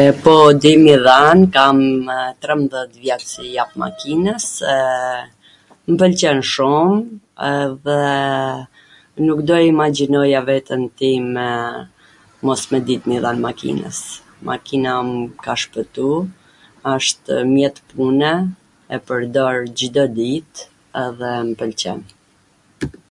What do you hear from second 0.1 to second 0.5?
po,